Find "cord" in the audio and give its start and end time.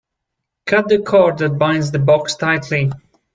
1.03-1.37